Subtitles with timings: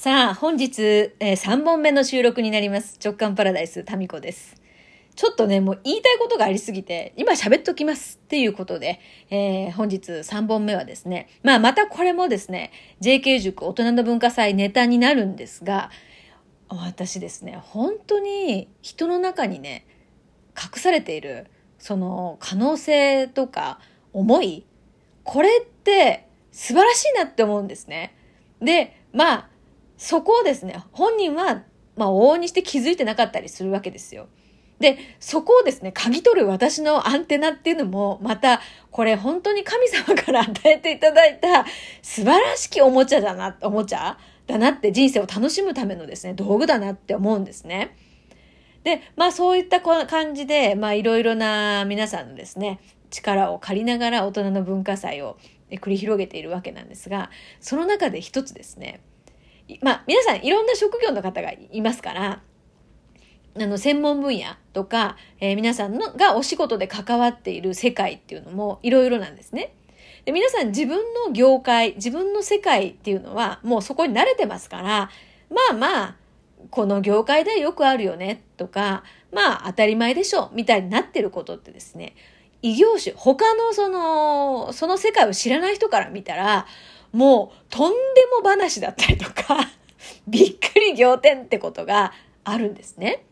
[0.00, 0.80] さあ、本日、
[1.18, 3.00] えー、3本目の収録になります。
[3.04, 4.54] 直感パラダイス、タミコです。
[5.16, 15.90] ちょっとね、もう言いたいことがありすぎて、今喋っときますっていうことで、えー、本日3本目はですね、まあまたこれもですね、JK 塾大人の文化祭ネタになるんですが、
[16.68, 19.84] 私ですね、本当に人の中にね、
[20.56, 21.48] 隠されている、
[21.80, 23.80] その可能性とか
[24.12, 24.64] 思い、
[25.24, 28.14] これって素晴らしいなって思うんですね。
[28.62, 29.48] で、まあ、
[29.98, 31.62] そこをですね、本人は、
[31.96, 34.28] まあ、往々にして気づいてなかったりするわけですよ。
[34.78, 38.60] で、そこをですね、嗅ぎ取る私のアンテナっていうのも、また、
[38.92, 41.66] これ本当に神様から与えていただいた
[42.00, 44.16] 素晴らしきおもちゃだな、おもちゃ
[44.46, 47.96] だなって人生を楽しむためのですね、道具だなって思うんですね。
[48.84, 52.78] で、まあそういった感じで、まあいろいろな皆さんのですね、
[53.10, 55.38] 力を借りながら大人の文化祭を
[55.72, 57.30] 繰り広げているわけなんですが、
[57.60, 59.00] その中で一つですね、
[59.82, 62.42] まあ、皆さんいろんな職業の方がいますから、
[63.56, 69.74] あの、専門分野とか、えー、皆さんのがお仕事で関わっている世界っていうのもいろいろなんですね。
[70.24, 75.10] で、皆さん自分の業界、自分の世界っていうのはもうそこに慣れてますから、
[75.50, 76.16] まあまあ、
[76.70, 82.14] この業界ではよくあるよねとか、まあ当たり前でしょみたいになってることってですね、
[82.62, 86.66] 異業種、他のその、その世界を知らない人から見たら、
[87.12, 87.96] もうとんで
[88.42, 89.70] も話だったりとか
[90.28, 92.12] びっくり仰天ってことが
[92.44, 93.24] あるんですね。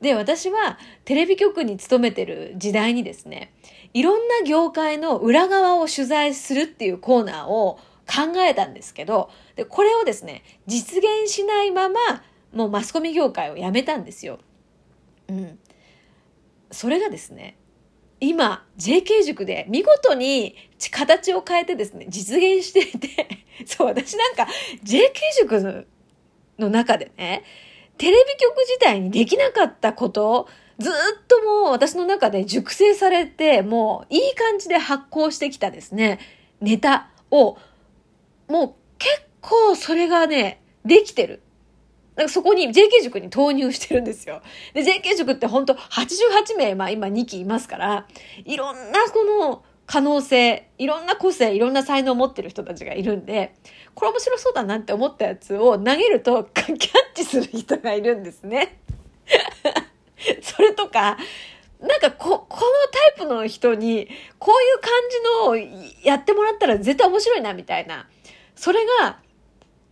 [0.00, 3.52] で、私はテレビ局に勤めてる時代にですね、
[3.92, 11.98] いろんな業界の裏側を取材するっていうコーナーを考えたんですけど、で、これをですね、実現しないまま、
[12.52, 14.38] もうマスコミ業界を辞めたんですよ。
[15.28, 15.58] うん。
[16.70, 17.56] それがですね、
[18.20, 20.54] 今、JK 塾で見事に
[20.90, 24.46] 形を変えてですね、実現していて、 そう、私なんか
[24.84, 25.86] JK 塾
[26.58, 27.44] の中でね、
[27.96, 30.48] テレビ局自体にできなかったこと
[30.80, 30.92] ずっ
[31.28, 36.18] ともう私の中で熟成されて、もういい感じで発行してきたですね、
[36.60, 37.58] ネタを、
[38.48, 41.42] もう結構それがね、できてる。
[42.20, 44.42] なんかそこに JK 塾に投入してるんですよ。
[44.74, 48.06] で、JK 塾って本当88名、まあ今2期いますから、
[48.44, 53.54] いろんなこの可能性、いろんな個性、いろんな才能を持ってる人たちがいるんで、
[53.94, 56.78] これ面白そうだなって思ったやつを投げるとキャッ
[57.14, 58.78] チする人がいるんですね。
[60.42, 61.16] それとか、
[61.80, 62.62] なんかこ、この
[63.16, 68.10] タイプの人に、こういう感じのをやってもらったら絶対面白いな、みたいな。
[68.54, 69.20] それが、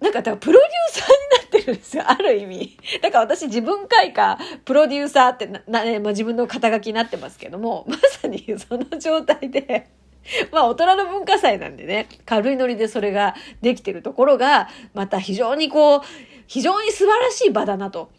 [0.00, 1.23] なんか、プロデューサーに
[1.58, 2.76] ってるんですよ、 ある意味。
[3.02, 9.88] だから私自分会か、プロデューサーってな、なまあ、自分の肩書きになってますけども、まさにその状態で、
[10.52, 16.00] まあ大人の文化祭なんでね、軽いノリでそれができてるところが、また非常にこう、
[16.46, 18.10] 非常に素晴らしい場だなと。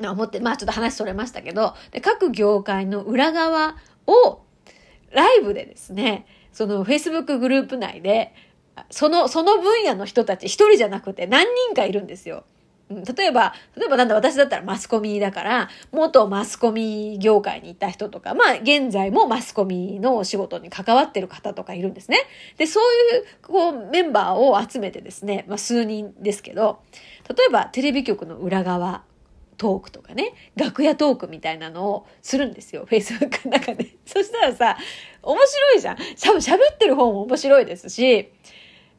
[0.00, 3.76] 思って、まあちょっと話それましたけど、で各業界の裏側
[4.08, 4.40] を
[5.12, 8.34] ライブでですね、その Facebook グループ内で、
[8.90, 12.44] その、その分野の人たち一人じゃなくて何人かいるんですよ。
[13.16, 22.18] 例えば、例えばなんだ私だったらマスコミだから、元マスコミ業界にいた人とか、まあ現在もマスコミのお仕事に関わってる方とかいるんですね。
[22.58, 26.80] で、そういう、こう、メンバーを集めてですね、まあ数人ですけど、
[27.28, 29.02] 例えばテレビ局の裏側
[29.62, 32.84] トークとかね、楽屋トークみたいなのをするんですよ。
[32.90, 33.94] Facebook の中で。
[34.04, 34.76] そしたらさ、
[35.22, 35.96] 面白いじゃん。
[36.20, 38.32] 多分喋ってる方も面白いですし、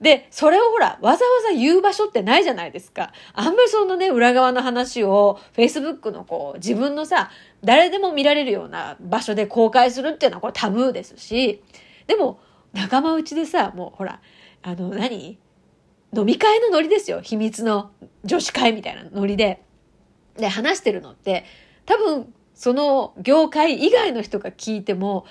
[0.02, 3.14] で、それをほら、わざわざ言う場所ってないじゃないですか。
[3.34, 7.32] あんまりそのね、裏側の話を、Facebook のこう、自分のさ、
[7.64, 11.64] 誰でも見られるような場所で公開するっていうのはこれタブーですし、
[12.08, 12.40] でも、
[12.74, 14.20] 仲間内でさ、もうほら、
[14.62, 15.38] あの何、
[16.16, 17.22] 飲み会のノリですよ。
[17.22, 17.92] 秘密の
[18.24, 19.64] 女子会みたいなノリで。
[20.38, 21.46] で、話してるのって、
[21.86, 25.26] 多分、その業界以外の人が聞いても、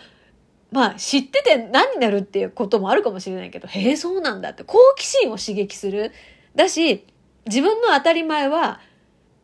[0.73, 6.13] まあ知ってて何になるっていうこともあるかもしれないけど、へえ、そうなんだって好奇心を刺激する。
[6.55, 7.07] だし、
[7.47, 8.81] 自分の当たり前は、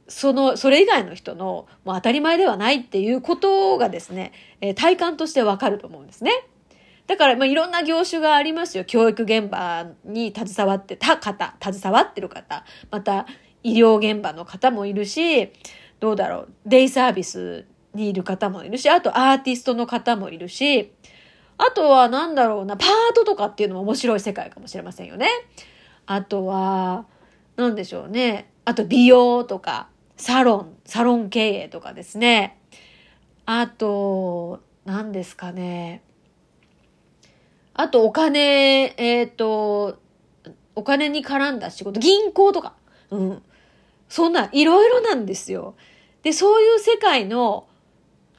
[0.09, 6.33] その、それ以外の人のもう当たり前ではないっていうことがですね、えー、体感としてわかると思うんですね。
[7.07, 8.85] だから、まあ、いろんな業種がありますよ。
[8.85, 13.27] 教育現場に携わってた方、携わってる方、また
[13.63, 15.51] 医療現場の方もいるし、
[16.01, 20.93] どうだろう、デイサービスにいる方もいるし、あとアーティストの方もいるし、
[21.59, 25.29] あとはなんだろうな、パートとかっていうのも面白い世界かもしれませんよね。
[26.07, 27.05] あとは、
[27.57, 28.51] なんでしょうね。
[28.65, 32.59] あと美容とか、サロン、サロン経営とかですね。
[33.45, 36.03] あと、何ですかね。
[37.75, 39.99] あとお金、えっ、ー、と、
[40.75, 42.75] お金に絡んだ仕事、銀行とか。
[43.11, 43.43] うん。
[44.09, 45.75] そんな、いろいろなんですよ。
[46.23, 47.67] で、そういう世界の、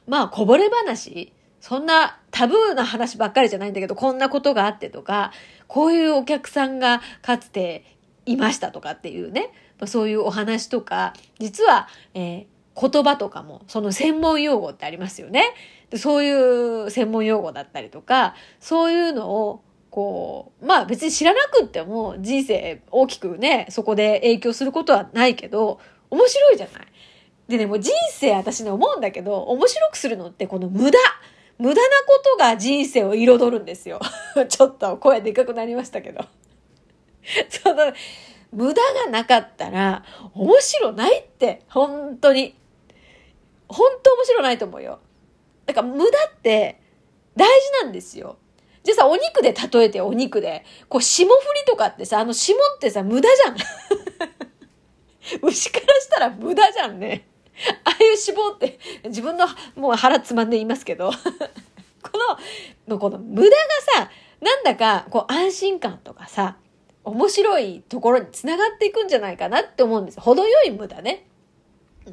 [0.06, 5.32] まあ、こぼれ話、そんなタブーな話ばっかりじゃないんだけど、こんなことがあってとか、
[5.68, 7.84] こういうお客さんがかつて
[8.26, 9.52] いましたとかっていうね、
[9.86, 15.54] そういうお話とか、実は、えー、言葉とかも、その専門用語ってありますよね。
[15.90, 25.80] でそういう専門用語だったりとか、そういうのを、こう、まあ別に知らなくっても人生大きくね、そこで影響することはないけど、
[26.10, 26.86] 面白いじゃない。
[27.48, 30.98] でね、もう人生私ね思うんだけど、面白くするのってこの無駄。
[31.60, 34.00] 無駄なことが人生を彩るんですよ。
[34.48, 36.24] ちょっと声でかくなりましたけど。
[37.50, 37.92] その、
[38.50, 40.02] 無駄がなかったら、
[40.34, 42.56] 面白ないって、本当に。
[43.68, 45.00] 本当面白ないと思うよ。
[45.66, 46.80] だから無駄って
[47.36, 48.38] 大事なんですよ。
[48.82, 50.64] じゃあさ、お肉で例えてお肉で。
[50.88, 53.56] こう、霜降りとかってさ、あの霜ってさ、無駄じゃん。
[55.46, 57.28] 牛からしたら無駄じゃんね。
[57.84, 61.10] ああいう脂肪って、自分のもう腹つまんで言いますけど。
[62.02, 62.36] こ
[62.88, 63.56] の、この無駄が
[64.04, 64.10] さ、
[64.40, 66.56] なんだか、こう、安心感とかさ、
[67.04, 70.22] 面白いところにつながっていくんじゃないかなって思うんですよ。
[70.22, 71.26] 程よい無駄ね。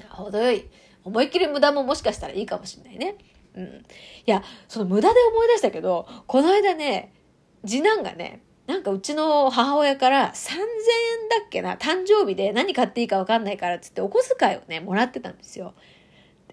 [0.09, 0.67] 程よい。
[1.03, 3.15] 思いっきり無駄ももしかしたらいいかもしれないね。
[3.55, 3.63] うん。
[3.65, 3.83] い
[4.25, 7.13] や、その無駄で思い出したけど、この間ね、
[7.65, 10.63] 次男がね、なんかうちの母親から3000円
[11.29, 15.73] だっけな、誕生日で何買っていいかわかんないからっつってお小遣いをね、もらってたんですよ。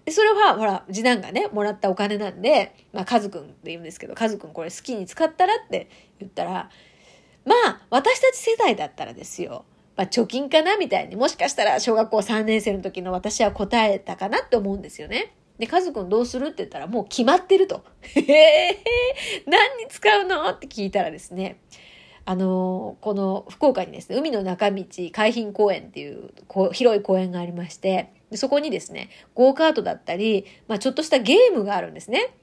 [0.09, 5.89] それは、ほら、次男がね、もらったお金なんで、まあ、カズくんって言うんですけど、カズくんこれ好きに使ったらって
[6.19, 6.69] 言ったら、
[7.43, 9.65] まあ、私たち世代だったらですよ。
[9.97, 15.33] まあ、貯金かなみたいに、もしかしたら小学校3年生の時の私は答えたかなって思うんですよね。
[15.57, 17.83] で、カズくんどうするって言ったら、もう決まってると。
[18.01, 18.77] へ え、
[19.47, 21.61] 何に使うのって聞いたらですね、
[22.25, 26.31] あの、この福岡にですね、海の中道海浜公園っていう
[26.73, 32.35] 広い公園がありまして、そこにですね、ゴーカートだったり、まあちょっとしたゲームがあるんですね。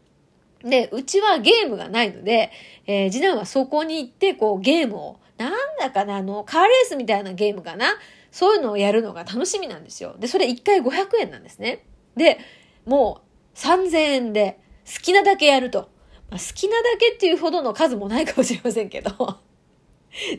[0.64, 2.52] で、うちはゲームがないので、
[2.87, 7.87] えー、次男はそこに行って、こう、ゲームを、なんだかな、あの、カーレースみたいなゲームかな。
[8.31, 10.17] そういうのをやるのが楽しみなんですよ。
[10.19, 11.85] で、それ1回500円なんですね。
[12.17, 12.38] で、
[12.87, 13.23] も
[13.55, 15.90] う3000円で好きなだけやると。
[16.31, 19.11] まあ、好きなだけっていうほどの数もないかもしれませんけど、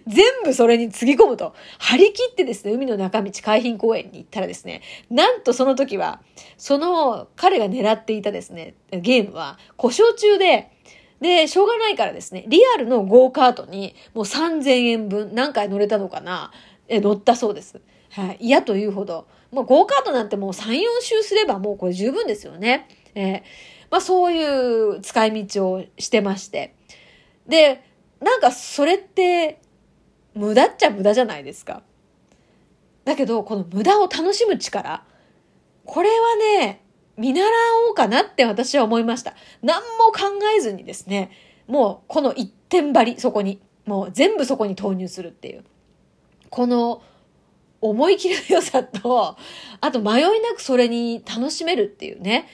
[0.07, 6.21] 全部それにつぎ込むと、張り切ってですね、海の中道海浜公園に行ったらですね、なんとその時は、
[6.57, 10.71] その彼が狙っていたですね、ゲームは故障中で、
[11.21, 16.51] で、しょうがないからですね、リアルのゴーカートにもう3000円分何回乗れたのかな、
[16.87, 17.81] え乗ったそうです。
[18.11, 18.37] はい。
[18.41, 19.27] 嫌というほど。
[19.51, 22.87] もうゴーカートなんてもう3、4周すればもうこれ十分ですよね。
[23.15, 23.41] えー、
[23.89, 26.75] まあそういう使い道をしてまして。
[27.47, 27.83] で、
[28.19, 29.61] なんかそれって
[30.35, 31.83] 無駄っちゃ無駄じゃないですか。
[33.05, 35.03] だけど、この無駄を楽しむ力。
[35.85, 36.83] これはね、
[37.17, 37.45] 見習
[37.89, 39.35] おうかなって私は思いました。
[39.61, 41.31] 何も考えずにですね、
[41.67, 45.63] もうこの一点張り、そこに、もう全部そこに投入するっていう。
[46.49, 47.01] この
[47.81, 49.35] 思い切りの良さと、
[49.81, 52.47] あと迷いなくそれに楽しめるっていうね。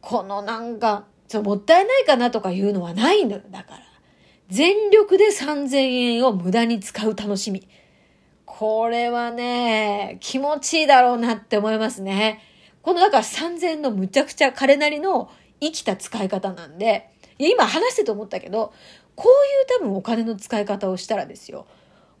[0.00, 3.85] このなんか、ちょもったいないかなとかいうのはないんだだから。
[4.48, 5.76] 全力で3000
[6.16, 7.66] 円を無駄に使う楽しみ。
[8.44, 12.42] これはね、気持ちいいだろうなって思いますね。
[12.82, 15.30] このだから3000円のむちゃくちゃ彼なりの
[15.60, 18.72] 生きた使い方なんで、いや今話してて思ったけど、
[19.16, 21.66] こういう多分お金の使い方をしたらですよ。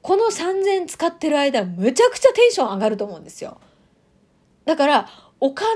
[0.02, 3.60] この3000円使ってる間、むちゃくちゃテンション上がると思うんですよ。
[4.64, 5.08] だから、
[5.40, 5.66] お金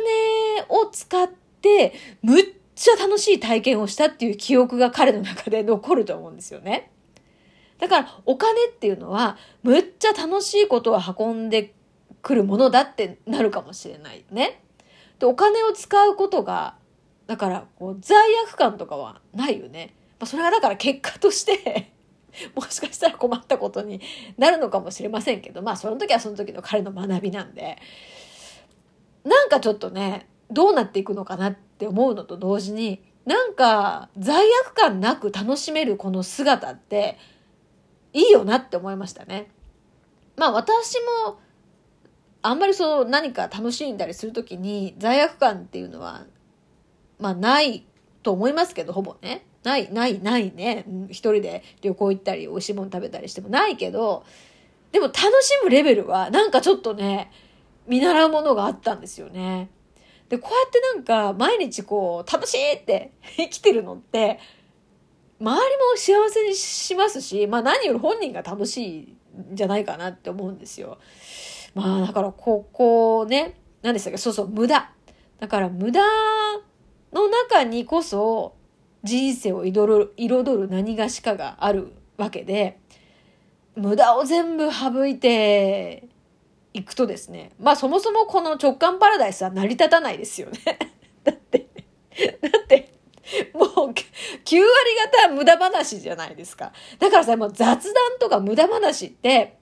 [0.69, 1.29] を使っ
[1.61, 2.45] て、むっ
[2.81, 6.91] ちゃ楽しい体験をしたっていう記憶が彼の中で残ると思うんですよね。
[7.79, 11.75] だからお金っていうのはむっちゃ楽しいことを運んで
[12.23, 14.63] くるものだってなるかもしれないね。
[15.19, 16.75] で、お金を使うことが、
[17.27, 19.95] だからこう罪悪感とかはないよね。
[20.19, 21.93] まあ、それがだから結果として
[22.57, 24.01] もしかしたら困ったことに
[24.39, 27.77] なるのかもしれませんけど、まあその時はその時の彼の学びなんで、
[29.25, 37.17] なんかちょっとね、どうなっていくのかなってって思うのと同時に、なんか罪悪感なく楽しめるこの姿って
[38.13, 39.51] いいよなって思いましたね。
[40.37, 41.39] まあ私も
[42.43, 46.27] あんまりそう何か楽しんだりするときに罪悪感っていうのは
[47.19, 47.87] まあない
[48.23, 49.47] と思いますけど、ほぼね。
[49.63, 50.85] ない、ない、ないね。
[51.09, 54.25] 一人で旅行行ったり、美味しいもの食べたりしてもないけど、
[54.93, 57.31] でも楽しむレベルはなんかちょっとね、
[57.87, 59.71] 見習うものがあったんですよね。
[60.31, 64.39] で、こうやってなんか毎日こう楽しいって 生きてるのって、
[65.41, 68.99] 周りも幸せにしますし、まあ何より本人が楽しい
[69.53, 70.99] んじゃないかなって思うんですよ。
[71.75, 74.19] まあだからここね、何でしたっけ？
[74.19, 74.93] そうそう、無駄。
[75.41, 76.01] だから無駄
[77.13, 78.55] の中にこそ
[79.03, 82.79] 人生を彩る彩る何がしかがあるわけで、
[83.75, 86.07] 無駄を全部省いて
[86.73, 90.61] いくとですね、まあそもそもこの直感パラダイスは成り立たないですよね。
[91.25, 91.69] だって、
[92.41, 92.93] だって、
[93.55, 93.97] もう9割
[94.45, 96.73] 方無駄話じゃないですか。
[96.99, 99.59] だからさ、もう雑談とか無駄話って、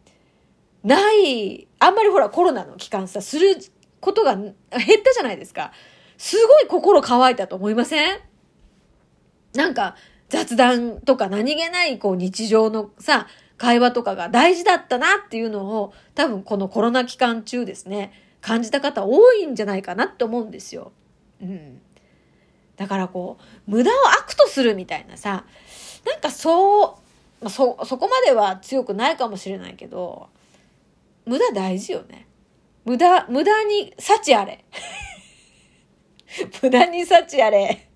[0.85, 3.57] ない、あんまりほらコロナの期間さ、する
[4.01, 4.55] ことが減っ
[5.05, 5.73] たじゃないですか。
[6.17, 8.21] すごい心乾いたと思いません？
[9.55, 9.97] なんか
[10.29, 20.93] 雑談とか何気ないこう日常のさ、会話とかが大事だったなっていうのを多分このコロナ期間中ですね、感じた方多いんじゃないかなって思うんですよ。
[21.43, 21.81] うん。
[22.77, 25.45] だからこう、無駄を悪とするみたいなさ、
[26.07, 30.29] なんかそう、まあ、そ、そこまでは強くないかもしれないけど、
[31.27, 32.27] 無駄大事よね。
[32.85, 34.65] 無駄、無駄に幸あれ。
[36.63, 37.89] 無駄に幸あれ。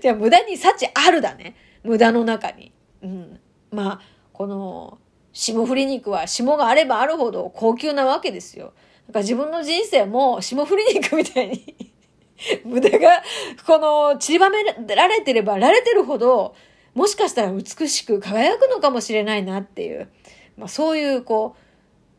[0.00, 1.54] じゃあ無駄に幸あるだね。
[1.82, 2.72] 無駄の中に。
[3.02, 3.40] うん。
[3.70, 4.11] まあ、
[4.42, 4.98] この、
[5.32, 8.72] 霜降り肉は霜があればあるほど高級なわけですよ。
[9.06, 11.92] だから自分の人生も霜降り肉みたいに
[12.66, 13.22] 無駄が、
[13.64, 14.64] この、散りばめ
[14.96, 16.56] られてればられてるほど、
[16.94, 20.08] もしかしたら美しく輝くのかもしれないなっていう、
[20.56, 21.54] まあそういう、こ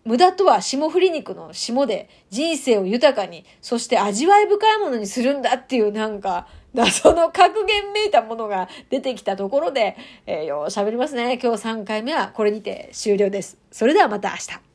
[0.05, 11.39] う、無駄とは霜降り肉の霜で人生を豊かに、そして味わい深いものにするんだっていうなんか、謎 の格言めいたものが出てきたところで、えー、よう喋りますね。
[11.41, 13.57] 今日3回目はこれにて終了です。
[13.71, 14.72] それではまた明日。